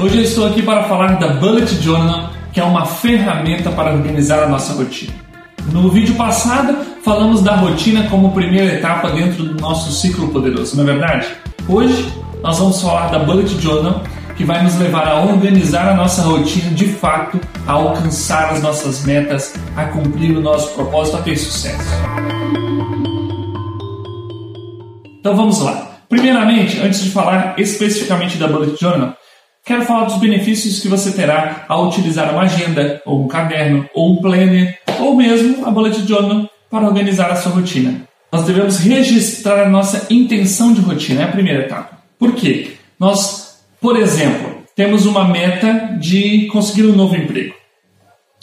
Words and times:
Hoje 0.00 0.16
eu 0.16 0.22
estou 0.22 0.46
aqui 0.46 0.62
para 0.62 0.84
falar 0.84 1.18
da 1.18 1.26
Bullet 1.26 1.74
Journal, 1.82 2.30
que 2.52 2.60
é 2.60 2.62
uma 2.62 2.86
ferramenta 2.86 3.68
para 3.72 3.92
organizar 3.92 4.44
a 4.44 4.48
nossa 4.48 4.72
rotina. 4.72 5.12
No 5.72 5.90
vídeo 5.90 6.14
passado, 6.14 6.86
falamos 7.02 7.42
da 7.42 7.56
rotina 7.56 8.08
como 8.08 8.30
primeira 8.30 8.74
etapa 8.74 9.10
dentro 9.10 9.42
do 9.42 9.60
nosso 9.60 9.90
ciclo 9.90 10.28
poderoso, 10.28 10.76
não 10.76 10.84
é 10.84 10.86
verdade? 10.86 11.26
Hoje, 11.66 12.12
nós 12.40 12.60
vamos 12.60 12.80
falar 12.80 13.08
da 13.08 13.18
Bullet 13.18 13.60
Journal, 13.60 14.00
que 14.36 14.44
vai 14.44 14.62
nos 14.62 14.76
levar 14.78 15.08
a 15.08 15.20
organizar 15.20 15.88
a 15.88 15.94
nossa 15.94 16.22
rotina 16.22 16.70
de 16.70 16.86
fato, 16.86 17.40
a 17.66 17.72
alcançar 17.72 18.50
as 18.52 18.62
nossas 18.62 19.04
metas, 19.04 19.52
a 19.76 19.86
cumprir 19.86 20.36
o 20.36 20.40
nosso 20.40 20.74
propósito, 20.74 21.16
a 21.16 21.22
ter 21.22 21.36
sucesso. 21.36 21.90
Então 25.18 25.34
vamos 25.34 25.60
lá. 25.60 25.88
Primeiramente, 26.08 26.80
antes 26.80 27.02
de 27.02 27.10
falar 27.10 27.54
especificamente 27.58 28.38
da 28.38 28.46
Bullet 28.46 28.80
Journal, 28.80 29.17
quero 29.68 29.84
falar 29.84 30.04
dos 30.04 30.16
benefícios 30.16 30.80
que 30.80 30.88
você 30.88 31.12
terá 31.12 31.66
ao 31.68 31.88
utilizar 31.88 32.32
uma 32.32 32.44
agenda, 32.44 33.02
ou 33.04 33.22
um 33.22 33.28
caderno, 33.28 33.86
ou 33.94 34.14
um 34.14 34.16
planner, 34.16 34.78
ou 34.98 35.14
mesmo 35.14 35.66
a 35.66 35.70
Bullet 35.70 36.08
Journal 36.08 36.48
para 36.70 36.86
organizar 36.86 37.30
a 37.30 37.36
sua 37.36 37.52
rotina. 37.52 38.08
Nós 38.32 38.44
devemos 38.44 38.78
registrar 38.78 39.62
a 39.62 39.68
nossa 39.68 40.06
intenção 40.08 40.72
de 40.72 40.80
rotina, 40.80 41.20
é 41.20 41.24
a 41.24 41.32
primeira 41.32 41.64
etapa. 41.64 41.98
Por 42.18 42.34
quê? 42.34 42.76
Nós, 42.98 43.60
por 43.78 43.98
exemplo, 43.98 44.62
temos 44.74 45.04
uma 45.04 45.28
meta 45.28 45.98
de 46.00 46.46
conseguir 46.46 46.86
um 46.86 46.96
novo 46.96 47.14
emprego. 47.14 47.54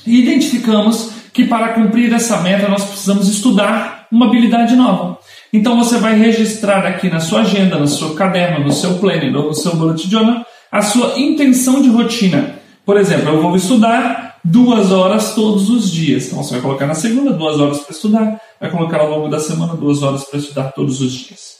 E 0.05 0.21
identificamos 0.21 1.09
que 1.33 1.45
para 1.45 1.69
cumprir 1.69 2.13
essa 2.13 2.37
meta 2.41 2.67
nós 2.67 2.83
precisamos 2.83 3.27
estudar 3.27 4.07
uma 4.11 4.27
habilidade 4.27 4.75
nova. 4.75 5.17
Então 5.51 5.75
você 5.75 5.97
vai 5.97 6.19
registrar 6.19 6.85
aqui 6.85 7.09
na 7.09 7.19
sua 7.19 7.41
agenda, 7.41 7.79
no 7.79 7.87
seu 7.87 8.13
caderno, 8.13 8.63
no 8.63 8.71
seu 8.71 8.99
planner 8.99 9.35
ou 9.35 9.47
no 9.47 9.53
seu 9.55 9.75
bullet 9.75 10.07
journal 10.07 10.45
a 10.75 10.81
sua 10.81 11.17
intenção 11.17 11.81
de 11.81 11.87
rotina. 11.87 12.59
Por 12.85 12.97
exemplo, 12.97 13.29
eu 13.29 13.41
vou 13.41 13.55
estudar 13.55 14.39
duas 14.43 14.91
horas 14.91 15.33
todos 15.33 15.69
os 15.69 15.89
dias. 15.89 16.27
Então 16.27 16.43
você 16.43 16.55
vai 16.55 16.61
colocar 16.61 16.85
na 16.85 16.93
segunda 16.93 17.31
duas 17.31 17.61
horas 17.61 17.79
para 17.79 17.95
estudar, 17.95 18.41
vai 18.59 18.69
colocar 18.69 18.99
ao 18.99 19.09
longo 19.09 19.29
da 19.29 19.39
semana 19.39 19.73
duas 19.73 20.03
horas 20.03 20.25
para 20.25 20.37
estudar 20.37 20.73
todos 20.73 20.99
os 20.99 21.13
dias. 21.13 21.59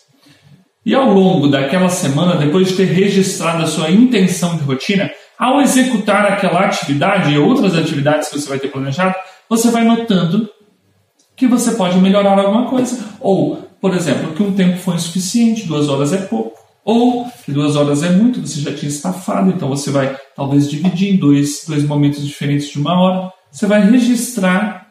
E 0.86 0.94
ao 0.94 1.14
longo 1.14 1.48
daquela 1.48 1.88
semana, 1.88 2.36
depois 2.36 2.68
de 2.68 2.76
ter 2.76 2.88
registrado 2.88 3.64
a 3.64 3.68
sua 3.68 3.90
intenção 3.90 4.58
de 4.58 4.64
rotina, 4.64 5.10
ao 5.40 5.62
executar 5.62 6.26
aquela 6.26 6.66
atividade 6.66 7.32
e 7.32 7.38
outras 7.38 7.74
atividades 7.74 8.28
que 8.28 8.38
você 8.38 8.50
vai 8.50 8.60
ter 8.60 8.68
planejado, 8.68 9.16
você 9.50 9.72
vai 9.72 9.86
notando 9.86 10.50
que 11.38 11.48
você 11.48 11.72
pode 11.72 11.98
melhorar 12.00 12.38
alguma 12.38 12.66
coisa. 12.66 13.00
Ou 13.22 13.66
por 13.80 13.94
exemplo, 13.94 14.34
que 14.34 14.44
um 14.44 14.52
tempo 14.52 14.78
foi 14.78 14.96
insuficiente, 14.96 15.68
duas 15.68 15.88
horas 15.88 16.12
é 16.12 16.18
pouco. 16.18 16.65
Ou 16.86 17.26
que 17.44 17.52
duas 17.52 17.76
horas 17.76 18.04
é 18.04 18.12
muito, 18.12 18.40
você 18.40 18.62
já 18.62 18.72
tinha 18.72 18.90
estafado, 18.90 19.50
então 19.50 19.68
você 19.68 19.90
vai 19.90 20.16
talvez 20.36 20.70
dividir 20.70 21.16
em 21.16 21.18
dois, 21.18 21.66
dois 21.68 21.84
momentos 21.84 22.24
diferentes 22.24 22.70
de 22.70 22.78
uma 22.78 23.02
hora. 23.02 23.34
Você 23.52 23.66
vai 23.66 23.90
registrar 23.90 24.90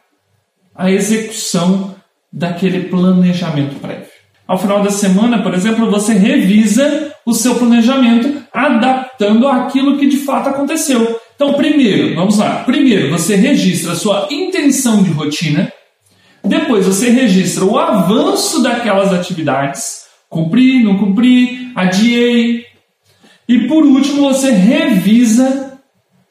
a 0.74 0.90
execução 0.90 1.94
daquele 2.32 2.88
planejamento 2.88 3.76
prévio. 3.76 4.08
Ao 4.46 4.58
final 4.58 4.82
da 4.82 4.90
semana, 4.90 5.40
por 5.40 5.54
exemplo, 5.54 5.88
você 5.88 6.14
revisa 6.14 7.14
o 7.24 7.32
seu 7.32 7.54
planejamento 7.54 8.42
adaptando 8.52 9.46
aquilo 9.46 9.96
que 9.96 10.08
de 10.08 10.18
fato 10.18 10.48
aconteceu. 10.48 11.20
Então, 11.36 11.54
primeiro, 11.54 12.14
vamos 12.16 12.38
lá. 12.38 12.64
Primeiro, 12.64 13.10
você 13.10 13.36
registra 13.36 13.92
a 13.92 13.96
sua 13.96 14.28
intenção 14.30 15.02
de 15.02 15.10
rotina, 15.10 15.72
depois 16.44 16.86
você 16.86 17.08
registra 17.08 17.64
o 17.64 17.78
avanço 17.78 18.62
daquelas 18.62 19.12
atividades, 19.12 20.03
cumpri, 20.34 20.82
não 20.82 20.98
cumpri, 20.98 21.70
adiei. 21.76 22.66
E 23.48 23.60
por 23.68 23.84
último 23.84 24.22
você 24.22 24.50
revisa 24.50 25.78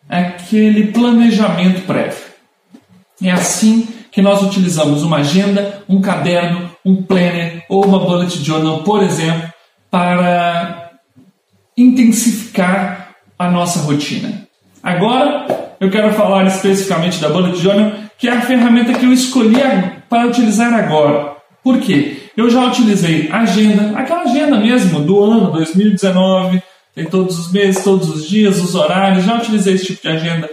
aquele 0.10 0.88
planejamento 0.88 1.82
prévio. 1.88 2.22
É 3.22 3.32
assim 3.32 3.88
que 4.12 4.22
nós 4.22 4.44
utilizamos 4.44 5.02
uma 5.02 5.18
agenda, 5.18 5.82
um 5.88 6.02
caderno, 6.02 6.70
um 6.86 7.02
planner 7.02 7.64
ou 7.70 7.86
uma 7.86 8.00
bullet 8.00 8.44
journal, 8.44 8.84
por 8.84 9.02
exemplo, 9.02 9.52
para 9.90 10.92
intensificar 11.78 13.16
a 13.40 13.50
nossa 13.50 13.80
rotina. 13.80 14.48
Agora 14.84 15.76
eu 15.80 15.90
quero 15.90 16.14
falar 16.14 16.46
especificamente 16.46 17.20
da 17.20 17.30
bullet 17.30 17.58
journal, 17.58 17.94
que 18.18 18.28
é 18.28 18.34
a 18.34 18.42
ferramenta 18.42 18.94
que 18.94 19.06
eu 19.06 19.14
escolhi 19.14 19.56
para 20.10 20.28
utilizar 20.28 20.74
agora. 20.74 21.38
Por 21.64 21.80
quê? 21.80 22.23
Eu 22.36 22.50
já 22.50 22.66
utilizei 22.66 23.30
agenda, 23.32 23.98
aquela 23.98 24.24
agenda 24.24 24.58
mesmo 24.58 25.02
do 25.02 25.24
ano 25.24 25.52
2019, 25.52 26.62
tem 26.96 27.06
todos 27.06 27.38
os 27.38 27.52
meses, 27.52 27.84
todos 27.84 28.10
os 28.10 28.28
dias, 28.28 28.62
os 28.62 28.76
horários, 28.76 29.24
já 29.24 29.38
utilizei 29.38 29.76
esse 29.76 29.86
tipo 29.86 30.02
de 30.02 30.10
agenda. 30.10 30.50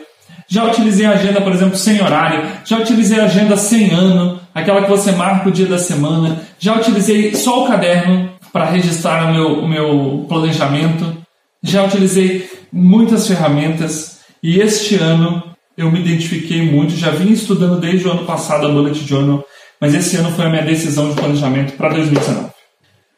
Já 0.47 0.65
utilizei 0.65 1.07
a 1.07 1.13
agenda, 1.13 1.41
por 1.41 1.53
exemplo, 1.53 1.77
sem 1.77 2.03
horário, 2.03 2.45
já 2.65 2.79
utilizei 2.79 3.21
a 3.21 3.25
agenda 3.25 3.57
sem 3.57 3.91
ano, 3.93 4.41
aquela 4.55 4.83
que 4.83 4.91
você 4.91 5.13
marca 5.13 5.49
o 5.49 5.53
dia 5.53 5.67
da 5.67 5.79
semana, 5.79 6.43
já 6.59 6.75
utilizei 6.75 7.35
só 7.35 7.65
o 7.65 7.69
caderno 7.69 8.31
para 8.53 8.65
registrar 8.65 9.31
o 9.31 9.33
meu, 9.33 9.61
o 9.61 9.69
meu 9.69 10.27
planejamento, 10.29 11.17
já 11.63 11.85
utilizei 11.85 12.51
muitas 12.73 13.29
ferramentas 13.29 14.21
e 14.43 14.59
este 14.59 14.97
ano 14.97 15.43
eu 15.77 15.91
me 15.91 16.01
identifiquei 16.01 16.63
muito, 16.63 16.97
já 16.97 17.11
vim 17.11 17.33
estudando 17.33 17.81
desde 17.81 18.09
o 18.09 18.11
ano 18.11 18.25
passado 18.25 18.67
a 18.67 18.71
Bullet 18.71 19.07
Journal 19.07 19.45
mas 19.81 19.95
esse 19.95 20.17
ano 20.17 20.31
foi 20.33 20.45
a 20.45 20.51
minha 20.51 20.63
decisão 20.63 21.09
de 21.09 21.15
planejamento 21.15 21.73
para 21.73 21.89
2019. 21.95 22.51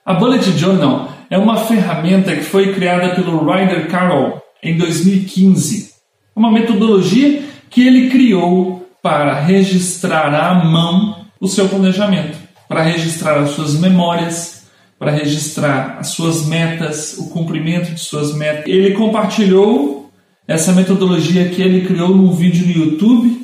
A 0.04 0.14
Bullet 0.14 0.50
Journal 0.56 1.12
é 1.28 1.36
uma 1.36 1.56
ferramenta 1.56 2.34
que 2.36 2.42
foi 2.42 2.72
criada 2.72 3.14
pelo 3.14 3.44
Ryder 3.44 3.88
Carroll 3.88 4.40
em 4.62 4.76
2015. 4.76 5.92
Uma 6.36 6.52
metodologia 6.52 7.42
que 7.68 7.86
ele 7.86 8.10
criou 8.10 8.88
para 9.02 9.40
registrar 9.40 10.32
à 10.32 10.54
mão 10.64 11.24
o 11.40 11.48
seu 11.48 11.68
planejamento, 11.68 12.38
para 12.68 12.82
registrar 12.82 13.38
as 13.38 13.50
suas 13.50 13.74
memórias, 13.80 14.62
para 14.98 15.10
registrar 15.10 15.96
as 15.98 16.08
suas 16.08 16.46
metas, 16.46 17.18
o 17.18 17.28
cumprimento 17.30 17.92
de 17.92 18.00
suas 18.00 18.34
metas. 18.36 18.66
Ele 18.66 18.92
compartilhou 18.92 20.10
essa 20.46 20.72
metodologia 20.72 21.48
que 21.48 21.60
ele 21.60 21.86
criou 21.86 22.10
num 22.10 22.32
vídeo 22.32 22.66
no 22.66 22.86
YouTube 22.86 23.42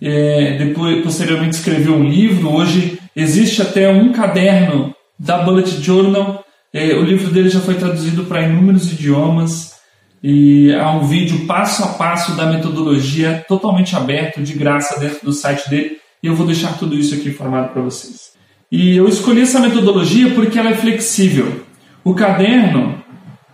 é, 0.00 0.56
depois, 0.56 1.02
posteriormente 1.02 1.56
escreveu 1.56 1.94
um 1.94 2.08
livro. 2.08 2.52
Hoje 2.54 2.98
existe 3.14 3.60
até 3.60 3.88
um 3.90 4.12
caderno 4.12 4.94
da 5.18 5.38
Bullet 5.38 5.82
Journal. 5.82 6.44
É, 6.72 6.94
o 6.94 7.02
livro 7.02 7.30
dele 7.30 7.50
já 7.50 7.60
foi 7.60 7.74
traduzido 7.74 8.24
para 8.24 8.42
inúmeros 8.42 8.90
idiomas 8.92 9.74
e 10.22 10.72
há 10.74 10.90
um 10.92 11.06
vídeo 11.06 11.46
passo 11.46 11.82
a 11.82 11.88
passo 11.88 12.36
da 12.36 12.46
metodologia 12.46 13.44
totalmente 13.48 13.96
aberto, 13.96 14.42
de 14.42 14.54
graça, 14.54 14.98
dentro 14.98 15.24
do 15.24 15.32
site 15.32 15.68
dele. 15.68 15.98
E 16.22 16.26
eu 16.26 16.34
vou 16.34 16.46
deixar 16.46 16.78
tudo 16.78 16.94
isso 16.94 17.14
aqui 17.14 17.30
informado 17.30 17.68
para 17.68 17.82
vocês. 17.82 18.30
E 18.70 18.96
eu 18.96 19.08
escolhi 19.08 19.42
essa 19.42 19.58
metodologia 19.58 20.30
porque 20.34 20.58
ela 20.58 20.70
é 20.70 20.74
flexível. 20.74 21.64
O 22.04 22.14
caderno, 22.14 23.02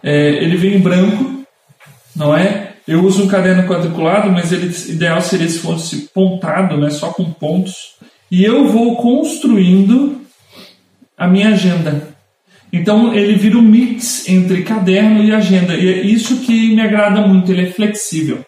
é, 0.02 0.44
ele 0.44 0.56
vem 0.56 0.74
em 0.74 0.80
branco, 0.80 1.44
não 2.14 2.36
é? 2.36 2.65
Eu 2.86 3.04
uso 3.04 3.24
um 3.24 3.26
caderno 3.26 3.66
quadriculado, 3.66 4.30
mas 4.30 4.52
ele 4.52 4.66
ideal 4.66 5.20
seria 5.20 5.48
se 5.48 5.58
fosse 5.58 6.08
pontado, 6.14 6.76
né, 6.78 6.90
só 6.90 7.08
com 7.08 7.24
pontos. 7.32 7.96
E 8.30 8.44
eu 8.44 8.68
vou 8.68 8.96
construindo 8.96 10.20
a 11.18 11.26
minha 11.26 11.48
agenda. 11.48 12.14
Então 12.72 13.12
ele 13.12 13.34
vira 13.34 13.58
um 13.58 13.62
mix 13.62 14.28
entre 14.28 14.62
caderno 14.62 15.22
e 15.24 15.32
agenda. 15.32 15.74
E 15.74 15.88
é 15.88 16.02
isso 16.02 16.38
que 16.38 16.74
me 16.74 16.80
agrada 16.80 17.26
muito, 17.26 17.50
ele 17.50 17.62
é 17.62 17.70
flexível. 17.72 18.44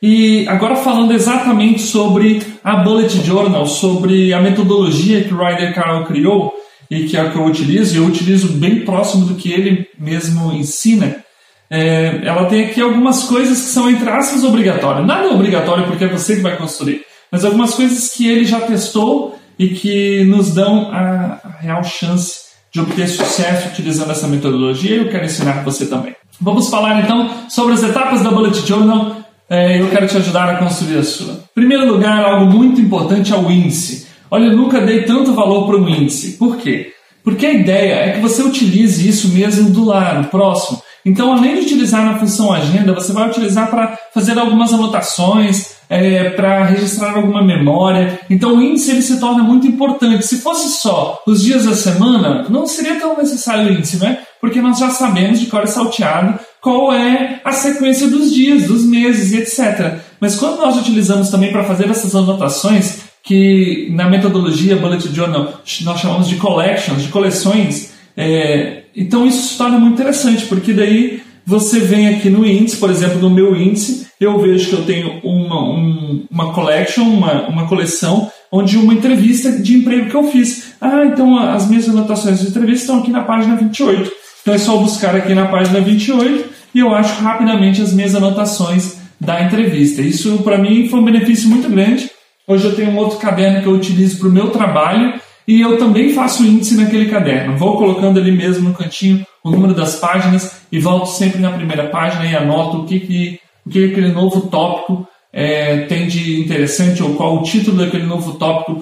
E 0.00 0.46
agora 0.48 0.76
falando 0.76 1.12
exatamente 1.12 1.82
sobre 1.82 2.42
a 2.62 2.76
Bullet 2.76 3.24
Journal, 3.24 3.66
sobre 3.66 4.32
a 4.32 4.40
metodologia 4.40 5.22
que 5.22 5.34
o 5.34 5.38
Ryder 5.38 5.74
Carroll 5.74 6.04
criou 6.04 6.54
e 6.90 7.04
que 7.04 7.16
é 7.16 7.20
a 7.20 7.30
que 7.30 7.36
eu 7.36 7.44
utilizo, 7.44 7.96
eu 7.96 8.06
utilizo 8.06 8.52
bem 8.54 8.84
próximo 8.84 9.26
do 9.26 9.34
que 9.34 9.52
ele 9.52 9.88
mesmo 9.98 10.52
ensina 10.52 11.24
é, 11.70 12.20
ela 12.24 12.46
tem 12.46 12.66
aqui 12.66 12.80
algumas 12.80 13.24
coisas 13.24 13.60
que 13.60 13.68
são, 13.68 13.90
entre 13.90 14.08
aspas, 14.08 14.44
obrigatórias. 14.44 15.06
Nada 15.06 15.26
é 15.26 15.30
obrigatório 15.30 15.86
porque 15.86 16.04
é 16.04 16.08
você 16.08 16.36
que 16.36 16.42
vai 16.42 16.56
construir, 16.56 17.02
mas 17.30 17.44
algumas 17.44 17.74
coisas 17.74 18.10
que 18.12 18.28
ele 18.28 18.44
já 18.44 18.60
testou 18.60 19.38
e 19.58 19.68
que 19.68 20.24
nos 20.24 20.54
dão 20.54 20.90
a, 20.92 21.40
a 21.44 21.60
real 21.60 21.82
chance 21.84 22.48
de 22.72 22.80
obter 22.80 23.08
sucesso 23.08 23.68
utilizando 23.68 24.12
essa 24.12 24.28
metodologia 24.28 24.96
e 24.96 24.98
eu 24.98 25.08
quero 25.08 25.24
ensinar 25.24 25.64
você 25.64 25.86
também. 25.86 26.14
Vamos 26.40 26.68
falar 26.68 27.00
então 27.00 27.30
sobre 27.48 27.74
as 27.74 27.82
etapas 27.82 28.22
da 28.22 28.30
Bullet 28.30 28.66
Journal 28.66 29.16
é, 29.50 29.80
eu 29.80 29.88
quero 29.88 30.06
te 30.06 30.16
ajudar 30.18 30.50
a 30.50 30.56
construir 30.58 30.98
a 30.98 31.02
sua. 31.02 31.32
Em 31.32 31.54
primeiro 31.54 31.90
lugar, 31.90 32.22
algo 32.22 32.52
muito 32.52 32.80
importante 32.80 33.32
é 33.32 33.36
o 33.36 33.50
índice. 33.50 34.06
Olha, 34.30 34.46
eu 34.46 34.56
nunca 34.56 34.80
dei 34.80 35.04
tanto 35.04 35.32
valor 35.32 35.66
para 35.66 35.78
um 35.78 35.88
índice. 35.88 36.36
Por 36.36 36.58
quê? 36.58 36.92
Porque 37.24 37.46
a 37.46 37.52
ideia 37.52 37.94
é 37.94 38.12
que 38.12 38.20
você 38.20 38.42
utilize 38.42 39.08
isso 39.08 39.28
mesmo 39.28 39.70
do 39.70 39.84
lado, 39.84 40.28
próximo. 40.28 40.82
Então, 41.08 41.32
além 41.32 41.54
de 41.54 41.60
utilizar 41.62 42.04
na 42.04 42.18
função 42.18 42.52
agenda, 42.52 42.92
você 42.92 43.12
vai 43.12 43.28
utilizar 43.28 43.70
para 43.70 43.98
fazer 44.12 44.38
algumas 44.38 44.74
anotações, 44.74 45.78
é, 45.88 46.28
para 46.30 46.64
registrar 46.64 47.14
alguma 47.14 47.42
memória. 47.42 48.20
Então, 48.28 48.56
o 48.56 48.62
índice 48.62 48.90
ele 48.90 49.00
se 49.00 49.18
torna 49.18 49.42
muito 49.42 49.66
importante. 49.66 50.26
Se 50.26 50.36
fosse 50.36 50.78
só 50.78 51.22
os 51.26 51.42
dias 51.42 51.64
da 51.64 51.74
semana, 51.74 52.44
não 52.50 52.66
seria 52.66 53.00
tão 53.00 53.16
necessário 53.16 53.70
o 53.70 53.72
índice, 53.72 53.96
né? 53.96 54.18
Porque 54.38 54.60
nós 54.60 54.78
já 54.78 54.90
sabemos 54.90 55.40
de 55.40 55.46
cor 55.46 55.66
salteado 55.66 56.38
qual 56.60 56.92
é 56.92 57.40
a 57.42 57.52
sequência 57.52 58.06
dos 58.06 58.30
dias, 58.30 58.68
dos 58.68 58.84
meses 58.84 59.32
e 59.32 59.38
etc. 59.38 59.98
Mas 60.20 60.36
quando 60.36 60.58
nós 60.58 60.76
utilizamos 60.76 61.30
também 61.30 61.50
para 61.50 61.64
fazer 61.64 61.88
essas 61.88 62.14
anotações, 62.14 62.98
que 63.22 63.88
na 63.92 64.10
metodologia 64.10 64.76
Bullet 64.76 65.08
Journal 65.14 65.54
nós 65.82 66.00
chamamos 66.00 66.28
de 66.28 66.36
collections, 66.36 67.02
de 67.02 67.08
coleções, 67.08 67.92
é, 68.14 68.82
então 69.02 69.26
isso 69.26 69.52
se 69.52 69.58
torna 69.58 69.78
muito 69.78 69.94
interessante, 69.94 70.46
porque 70.46 70.72
daí 70.72 71.22
você 71.46 71.80
vem 71.80 72.08
aqui 72.08 72.28
no 72.28 72.46
índice, 72.46 72.76
por 72.76 72.90
exemplo, 72.90 73.18
no 73.20 73.30
meu 73.30 73.56
índice, 73.56 74.06
eu 74.20 74.38
vejo 74.38 74.68
que 74.68 74.74
eu 74.74 74.84
tenho 74.84 75.20
uma, 75.22 75.62
um, 75.62 76.26
uma 76.30 76.52
collection, 76.52 77.04
uma, 77.04 77.48
uma 77.48 77.66
coleção, 77.68 78.30
onde 78.50 78.76
uma 78.76 78.92
entrevista 78.92 79.52
de 79.52 79.76
emprego 79.76 80.10
que 80.10 80.14
eu 80.14 80.24
fiz. 80.24 80.74
Ah, 80.80 81.04
então 81.06 81.38
as 81.38 81.68
minhas 81.68 81.88
anotações 81.88 82.40
de 82.40 82.48
entrevista 82.48 82.84
estão 82.84 82.98
aqui 82.98 83.10
na 83.10 83.22
página 83.22 83.56
28. 83.56 84.10
Então 84.42 84.54
é 84.54 84.58
só 84.58 84.76
buscar 84.76 85.14
aqui 85.14 85.34
na 85.34 85.46
página 85.46 85.80
28 85.80 86.50
e 86.74 86.80
eu 86.80 86.94
acho 86.94 87.22
rapidamente 87.22 87.80
as 87.80 87.92
minhas 87.92 88.14
anotações 88.14 88.98
da 89.20 89.42
entrevista. 89.42 90.02
Isso 90.02 90.38
para 90.38 90.58
mim 90.58 90.88
foi 90.88 91.00
um 91.00 91.04
benefício 91.04 91.48
muito 91.48 91.68
grande. 91.70 92.10
Hoje 92.46 92.64
eu 92.64 92.74
tenho 92.74 92.90
um 92.90 92.96
outro 92.96 93.18
caderno 93.18 93.62
que 93.62 93.68
eu 93.68 93.72
utilizo 93.72 94.18
para 94.18 94.28
o 94.28 94.32
meu 94.32 94.50
trabalho 94.50 95.20
e 95.48 95.62
eu 95.62 95.78
também 95.78 96.12
faço 96.12 96.44
índice 96.44 96.76
naquele 96.76 97.06
caderno. 97.06 97.56
Vou 97.56 97.78
colocando 97.78 98.20
ali 98.20 98.30
mesmo 98.30 98.68
no 98.68 98.74
cantinho 98.74 99.26
o 99.42 99.50
número 99.50 99.72
das 99.72 99.96
páginas 99.96 100.60
e 100.70 100.78
volto 100.78 101.06
sempre 101.06 101.40
na 101.40 101.50
primeira 101.50 101.88
página 101.88 102.26
e 102.26 102.36
anoto 102.36 102.82
o 102.82 102.84
que, 102.84 103.00
que, 103.00 103.40
o 103.64 103.70
que 103.70 103.86
aquele 103.86 104.12
novo 104.12 104.42
tópico 104.42 105.08
é, 105.32 105.86
tem 105.86 106.06
de 106.06 106.38
interessante 106.38 107.02
ou 107.02 107.14
qual 107.14 107.38
o 107.38 107.42
título 107.42 107.78
daquele 107.78 108.04
novo 108.04 108.34
tópico 108.34 108.78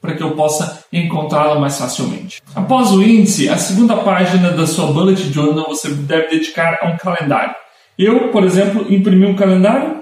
para 0.00 0.14
que 0.14 0.22
eu 0.22 0.32
possa 0.32 0.84
encontrá-lo 0.92 1.60
mais 1.60 1.78
facilmente. 1.78 2.42
Após 2.52 2.90
o 2.90 3.00
índice, 3.00 3.48
a 3.48 3.56
segunda 3.56 3.96
página 3.98 4.50
da 4.50 4.66
sua 4.66 4.86
bullet 4.86 5.32
journal 5.32 5.68
você 5.68 5.88
deve 5.88 6.30
dedicar 6.30 6.80
a 6.82 6.88
um 6.88 6.96
calendário. 6.96 7.54
Eu, 7.96 8.30
por 8.30 8.42
exemplo, 8.42 8.92
imprimi 8.92 9.24
um 9.24 9.36
calendário 9.36 10.00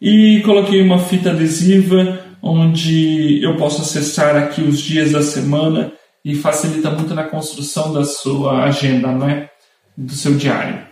e 0.00 0.40
coloquei 0.46 0.80
uma 0.80 0.98
fita 0.98 1.30
adesiva 1.30 2.27
onde 2.42 3.42
eu 3.42 3.56
posso 3.56 3.82
acessar 3.82 4.36
aqui 4.36 4.62
os 4.62 4.80
dias 4.80 5.12
da 5.12 5.22
semana 5.22 5.92
e 6.24 6.34
facilita 6.34 6.90
muito 6.90 7.14
na 7.14 7.24
construção 7.24 7.92
da 7.92 8.04
sua 8.04 8.64
agenda, 8.64 9.12
não 9.12 9.28
é? 9.28 9.48
Do 9.96 10.12
seu 10.12 10.36
diário. 10.36 10.86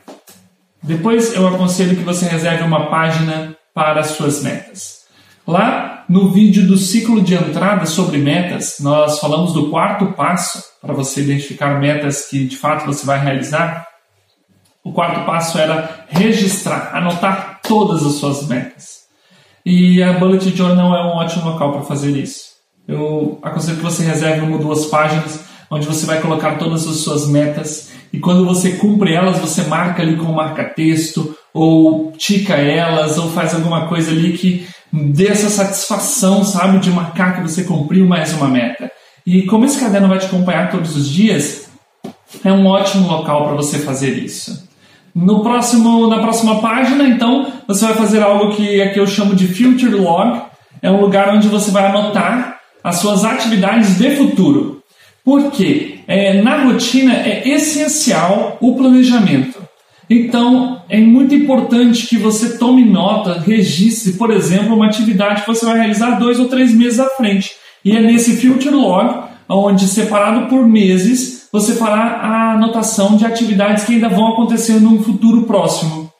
Depois 0.82 1.34
eu 1.34 1.46
aconselho 1.46 1.96
que 1.96 2.02
você 2.02 2.26
reserve 2.26 2.62
uma 2.62 2.86
página 2.88 3.56
para 3.74 4.00
as 4.00 4.08
suas 4.08 4.42
metas. 4.42 5.04
Lá 5.46 6.04
no 6.08 6.32
vídeo 6.32 6.66
do 6.66 6.76
ciclo 6.76 7.20
de 7.20 7.34
entrada 7.34 7.86
sobre 7.86 8.18
metas, 8.18 8.76
nós 8.80 9.18
falamos 9.18 9.52
do 9.52 9.70
quarto 9.70 10.12
passo 10.12 10.62
para 10.80 10.94
você 10.94 11.20
identificar 11.20 11.80
metas 11.80 12.28
que 12.28 12.44
de 12.46 12.56
fato 12.56 12.86
você 12.86 13.04
vai 13.04 13.18
realizar. 13.18 13.86
O 14.84 14.92
quarto 14.92 15.24
passo 15.26 15.58
era 15.58 16.06
registrar, 16.08 16.94
anotar 16.94 17.60
todas 17.62 18.06
as 18.06 18.14
suas 18.14 18.46
metas. 18.46 19.05
E 19.66 20.00
a 20.00 20.12
Bullet 20.12 20.56
Journal 20.56 20.94
é 20.94 21.04
um 21.04 21.16
ótimo 21.16 21.50
local 21.50 21.72
para 21.72 21.82
fazer 21.82 22.12
isso. 22.12 22.50
Eu 22.86 23.40
aconselho 23.42 23.78
que 23.78 23.82
você 23.82 24.04
reserve 24.04 24.42
uma 24.42 24.58
ou 24.58 24.62
duas 24.62 24.86
páginas 24.86 25.40
onde 25.68 25.84
você 25.84 26.06
vai 26.06 26.20
colocar 26.20 26.54
todas 26.54 26.86
as 26.86 26.98
suas 26.98 27.26
metas 27.26 27.90
e 28.12 28.20
quando 28.20 28.46
você 28.46 28.76
cumpre 28.76 29.12
elas, 29.12 29.40
você 29.40 29.64
marca 29.64 30.02
ali 30.02 30.16
com 30.16 30.30
marca-texto 30.30 31.36
ou 31.52 32.12
tica 32.12 32.54
elas 32.54 33.18
ou 33.18 33.28
faz 33.30 33.54
alguma 33.54 33.88
coisa 33.88 34.12
ali 34.12 34.38
que 34.38 34.68
dê 34.92 35.26
essa 35.26 35.50
satisfação, 35.50 36.44
sabe, 36.44 36.78
de 36.78 36.92
marcar 36.92 37.34
que 37.34 37.42
você 37.42 37.64
cumpriu 37.64 38.06
mais 38.06 38.32
uma 38.34 38.46
meta. 38.46 38.88
E 39.26 39.42
como 39.46 39.64
esse 39.64 39.80
caderno 39.80 40.06
vai 40.06 40.18
te 40.18 40.26
acompanhar 40.26 40.70
todos 40.70 40.94
os 40.94 41.08
dias, 41.08 41.68
é 42.44 42.52
um 42.52 42.66
ótimo 42.66 43.08
local 43.08 43.46
para 43.46 43.56
você 43.56 43.80
fazer 43.80 44.10
isso. 44.10 44.65
No 45.16 45.42
próximo, 45.42 46.06
na 46.08 46.18
próxima 46.18 46.60
página, 46.60 47.08
então, 47.08 47.50
você 47.66 47.86
vai 47.86 47.94
fazer 47.94 48.22
algo 48.22 48.54
que 48.54 48.82
aqui 48.82 49.00
eu 49.00 49.06
chamo 49.06 49.34
de 49.34 49.48
Future 49.48 49.94
Log. 49.94 50.42
É 50.82 50.90
um 50.90 51.00
lugar 51.00 51.34
onde 51.34 51.48
você 51.48 51.70
vai 51.70 51.86
anotar 51.86 52.60
as 52.84 52.96
suas 52.96 53.24
atividades 53.24 53.96
de 53.96 54.10
futuro. 54.14 54.82
Por 55.24 55.50
quê? 55.50 56.00
É, 56.06 56.42
na 56.42 56.64
rotina 56.64 57.14
é 57.14 57.48
essencial 57.48 58.58
o 58.60 58.76
planejamento. 58.76 59.58
Então, 60.08 60.82
é 60.86 61.00
muito 61.00 61.34
importante 61.34 62.06
que 62.06 62.18
você 62.18 62.58
tome 62.58 62.84
nota, 62.84 63.40
registre, 63.40 64.12
por 64.12 64.30
exemplo, 64.30 64.76
uma 64.76 64.84
atividade 64.84 65.40
que 65.40 65.48
você 65.48 65.64
vai 65.64 65.78
realizar 65.78 66.18
dois 66.18 66.38
ou 66.38 66.46
três 66.46 66.74
meses 66.74 67.00
à 67.00 67.06
frente. 67.06 67.52
E 67.82 67.96
é 67.96 68.00
nesse 68.02 68.36
Future 68.36 68.74
Log, 68.74 69.22
onde 69.48 69.88
separado 69.88 70.46
por 70.48 70.68
meses, 70.68 71.35
você 71.52 71.74
fará 71.74 72.02
a 72.22 72.52
anotação 72.52 73.16
de 73.16 73.24
atividades 73.24 73.84
que 73.84 73.94
ainda 73.94 74.08
vão 74.08 74.32
acontecer 74.32 74.80
num 74.80 75.02
futuro 75.02 75.42
próximo. 75.42 76.10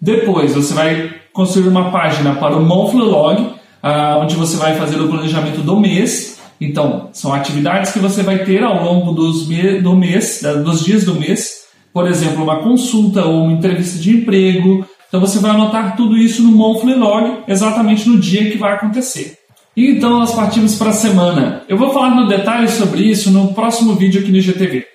Depois, 0.00 0.54
você 0.54 0.74
vai 0.74 1.14
construir 1.32 1.68
uma 1.68 1.90
página 1.90 2.34
para 2.34 2.56
o 2.56 2.62
Monthly 2.62 3.00
Log, 3.00 3.50
ah, 3.82 4.18
onde 4.20 4.36
você 4.36 4.56
vai 4.56 4.74
fazer 4.76 5.00
o 5.00 5.08
planejamento 5.08 5.60
do 5.62 5.78
mês. 5.78 6.38
Então, 6.60 7.08
são 7.12 7.32
atividades 7.32 7.92
que 7.92 7.98
você 7.98 8.22
vai 8.22 8.44
ter 8.44 8.62
ao 8.62 8.82
longo 8.84 9.12
dos 9.12 9.46
do 9.82 9.96
mês, 9.96 10.42
dos 10.64 10.84
dias 10.84 11.04
do 11.04 11.14
mês. 11.14 11.64
Por 11.92 12.06
exemplo, 12.08 12.42
uma 12.42 12.62
consulta 12.62 13.24
ou 13.24 13.44
uma 13.44 13.52
entrevista 13.52 13.98
de 13.98 14.16
emprego. 14.16 14.86
Então, 15.08 15.20
você 15.20 15.38
vai 15.38 15.52
anotar 15.52 15.96
tudo 15.96 16.16
isso 16.16 16.42
no 16.42 16.52
Monthly 16.52 16.94
Log, 16.94 17.38
exatamente 17.46 18.08
no 18.08 18.18
dia 18.18 18.50
que 18.50 18.58
vai 18.58 18.74
acontecer. 18.74 19.38
Então 19.76 20.10
nós 20.10 20.34
partimos 20.34 20.76
para 20.76 20.90
a 20.90 20.94
semana. 20.94 21.62
Eu 21.68 21.76
vou 21.76 21.92
falar 21.92 22.14
no 22.14 22.28
detalhe 22.28 22.68
sobre 22.68 23.02
isso 23.02 23.30
no 23.30 23.52
próximo 23.54 23.94
vídeo 23.94 24.20
aqui 24.20 24.30
no 24.30 24.40
GTV. 24.40 24.86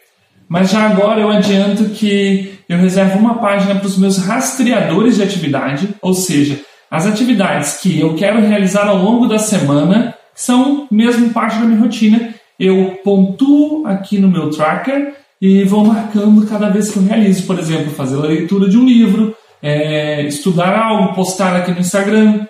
Mas 0.48 0.72
já 0.72 0.82
agora 0.90 1.20
eu 1.20 1.30
adianto 1.30 1.90
que 1.90 2.54
eu 2.68 2.78
reservo 2.78 3.20
uma 3.20 3.36
página 3.36 3.76
para 3.76 3.88
os 3.88 3.98
meus 3.98 4.18
rastreadores 4.18 5.16
de 5.16 5.24
atividade, 5.24 5.90
ou 6.02 6.14
seja, 6.14 6.60
as 6.90 7.06
atividades 7.06 7.78
que 7.78 8.00
eu 8.00 8.16
quero 8.16 8.42
realizar 8.42 8.88
ao 8.88 8.98
longo 8.98 9.28
da 9.28 9.38
semana, 9.38 10.16
são 10.34 10.88
mesmo 10.90 11.30
parte 11.32 11.60
da 11.60 11.66
minha 11.66 11.80
rotina, 11.80 12.34
eu 12.60 13.00
pontuo 13.04 13.86
aqui 13.86 14.18
no 14.18 14.28
meu 14.28 14.50
tracker 14.50 15.14
e 15.42 15.64
vou 15.64 15.86
marcando 15.86 16.48
cada 16.48 16.70
vez 16.70 16.90
que 16.92 16.98
eu 16.98 17.04
realizo. 17.04 17.46
Por 17.46 17.60
exemplo, 17.60 17.92
fazer 17.92 18.18
a 18.18 18.28
leitura 18.28 18.70
de 18.70 18.78
um 18.78 18.86
livro, 18.86 19.36
é, 19.62 20.24
estudar 20.24 20.76
algo, 20.78 21.14
postar 21.14 21.56
aqui 21.56 21.72
no 21.72 21.80
Instagram, 21.80 22.46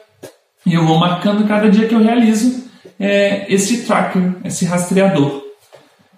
e 0.69 0.75
eu 0.75 0.85
vou 0.85 0.99
marcando 0.99 1.47
cada 1.47 1.67
dia 1.67 1.87
que 1.87 1.95
eu 1.95 2.03
realizo 2.03 2.63
é, 2.99 3.51
esse 3.51 3.85
tracker, 3.85 4.35
esse 4.45 4.65
rastreador. 4.65 5.41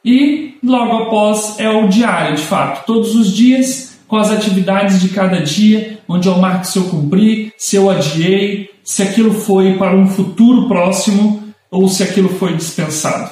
E 0.04 0.56
logo 0.62 1.04
após 1.04 1.58
é 1.58 1.70
o 1.70 1.88
diário, 1.88 2.36
de 2.36 2.42
fato, 2.42 2.86
todos 2.86 3.16
os 3.16 3.32
dias 3.32 3.98
com 4.10 4.18
as 4.18 4.30
atividades 4.30 5.00
de 5.00 5.08
cada 5.10 5.40
dia, 5.40 6.00
onde 6.06 6.28
eu 6.28 6.38
marco 6.38 6.66
se 6.66 6.78
eu 6.78 6.84
cumpri, 6.90 7.54
se 7.58 7.78
eu 7.78 7.90
adiei, 7.90 8.70
se 8.84 9.02
aquilo 9.02 9.34
foi 9.34 9.78
para 9.78 9.96
um 9.96 10.06
futuro 10.06 10.68
próximo 10.68 11.42
ou 11.70 11.88
se 11.88 12.04
aquilo 12.04 12.28
foi 12.28 12.54
dispensado. 12.58 13.32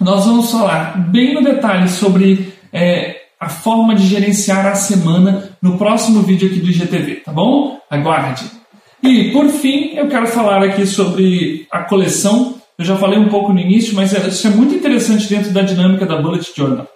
Nós 0.00 0.26
vamos 0.26 0.50
falar 0.50 0.98
bem 0.98 1.34
no 1.34 1.42
detalhe 1.42 1.88
sobre 1.88 2.52
é, 2.72 3.16
a 3.38 3.48
forma 3.48 3.94
de 3.94 4.08
gerenciar 4.08 4.66
a 4.66 4.74
semana 4.74 5.56
no 5.62 5.78
próximo 5.78 6.22
vídeo 6.22 6.48
aqui 6.48 6.58
do 6.58 6.68
IGTV, 6.68 7.22
tá 7.24 7.32
bom? 7.32 7.78
Aguarde! 7.88 8.65
E, 9.06 9.30
por 9.30 9.48
fim, 9.48 9.94
eu 9.94 10.08
quero 10.08 10.26
falar 10.26 10.64
aqui 10.64 10.84
sobre 10.84 11.64
a 11.70 11.84
coleção. 11.84 12.56
Eu 12.76 12.84
já 12.84 12.96
falei 12.96 13.16
um 13.16 13.28
pouco 13.28 13.52
no 13.52 13.60
início, 13.60 13.94
mas 13.94 14.12
é, 14.12 14.26
isso 14.26 14.48
é 14.48 14.50
muito 14.50 14.74
interessante 14.74 15.28
dentro 15.28 15.52
da 15.52 15.62
dinâmica 15.62 16.04
da 16.04 16.20
Bullet 16.20 16.52
Journal. 16.54 16.88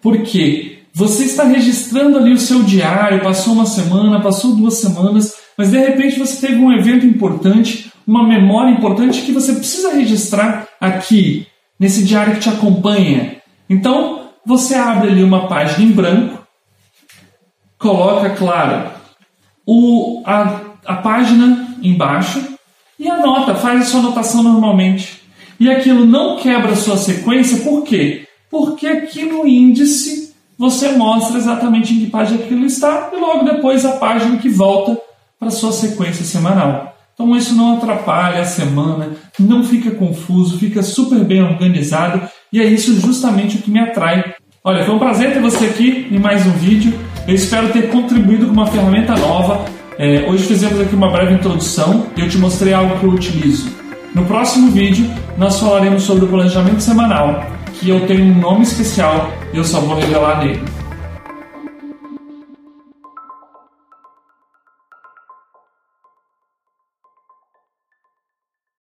Porque 0.00 0.78
você 0.94 1.24
está 1.24 1.42
registrando 1.42 2.18
ali 2.18 2.32
o 2.32 2.38
seu 2.38 2.62
diário, 2.62 3.20
passou 3.20 3.52
uma 3.52 3.66
semana, 3.66 4.20
passou 4.20 4.54
duas 4.54 4.74
semanas, 4.74 5.34
mas 5.58 5.72
de 5.72 5.78
repente 5.78 6.20
você 6.20 6.46
teve 6.46 6.60
um 6.60 6.72
evento 6.72 7.04
importante, 7.04 7.90
uma 8.06 8.22
memória 8.22 8.70
importante 8.70 9.22
que 9.22 9.32
você 9.32 9.52
precisa 9.52 9.92
registrar 9.92 10.68
aqui, 10.80 11.48
nesse 11.80 12.04
diário 12.04 12.34
que 12.34 12.40
te 12.40 12.48
acompanha. 12.48 13.42
Então, 13.68 14.30
você 14.44 14.76
abre 14.76 15.08
ali 15.08 15.22
uma 15.24 15.48
página 15.48 15.84
em 15.84 15.90
branco, 15.90 16.46
coloca, 17.76 18.30
claro, 18.30 18.92
o, 19.66 20.22
a 20.24 20.65
a 20.86 20.94
página 20.94 21.76
embaixo 21.82 22.42
e 22.98 23.08
anota, 23.08 23.54
faz 23.54 23.82
a 23.82 23.84
sua 23.84 24.00
anotação 24.00 24.42
normalmente. 24.42 25.22
E 25.58 25.70
aquilo 25.70 26.04
não 26.04 26.36
quebra 26.36 26.72
a 26.72 26.76
sua 26.76 26.96
sequência, 26.96 27.58
por 27.58 27.82
quê? 27.82 28.26
Porque 28.50 28.86
aqui 28.86 29.24
no 29.24 29.46
índice 29.46 30.34
você 30.58 30.92
mostra 30.92 31.36
exatamente 31.36 31.92
em 31.92 32.00
que 32.00 32.06
página 32.06 32.42
aquilo 32.42 32.64
está 32.64 33.10
e 33.12 33.16
logo 33.16 33.44
depois 33.44 33.84
a 33.84 33.92
página 33.92 34.38
que 34.38 34.48
volta 34.48 34.98
para 35.38 35.48
a 35.48 35.50
sua 35.50 35.72
sequência 35.72 36.24
semanal. 36.24 36.96
Então 37.12 37.34
isso 37.36 37.54
não 37.54 37.76
atrapalha 37.76 38.40
a 38.40 38.44
semana, 38.44 39.16
não 39.38 39.64
fica 39.64 39.90
confuso, 39.90 40.58
fica 40.58 40.82
super 40.82 41.24
bem 41.24 41.42
organizado 41.42 42.28
e 42.52 42.60
é 42.60 42.64
isso 42.64 42.98
justamente 43.00 43.56
o 43.56 43.62
que 43.62 43.70
me 43.70 43.80
atrai. 43.80 44.34
Olha, 44.62 44.84
foi 44.84 44.94
um 44.94 44.98
prazer 44.98 45.32
ter 45.32 45.40
você 45.40 45.66
aqui 45.66 46.08
em 46.10 46.18
mais 46.18 46.46
um 46.46 46.52
vídeo. 46.52 46.92
Eu 47.26 47.34
espero 47.34 47.72
ter 47.72 47.88
contribuído 47.88 48.46
com 48.46 48.52
uma 48.52 48.66
ferramenta 48.66 49.14
nova. 49.14 49.64
É, 49.98 50.28
hoje 50.28 50.44
fizemos 50.44 50.78
aqui 50.78 50.94
uma 50.94 51.10
breve 51.10 51.32
introdução 51.34 52.06
e 52.16 52.20
eu 52.20 52.28
te 52.28 52.36
mostrei 52.36 52.74
algo 52.74 52.98
que 52.98 53.04
eu 53.04 53.10
utilizo. 53.10 53.70
No 54.14 54.26
próximo 54.26 54.70
vídeo, 54.70 55.10
nós 55.38 55.58
falaremos 55.58 56.02
sobre 56.02 56.26
o 56.26 56.28
planejamento 56.28 56.80
semanal, 56.80 57.42
que 57.72 57.88
eu 57.88 58.06
tenho 58.06 58.24
um 58.24 58.38
nome 58.38 58.62
especial 58.62 59.30
e 59.54 59.56
eu 59.56 59.64
só 59.64 59.80
vou 59.80 59.96
revelar 59.96 60.44
nele. 60.44 60.62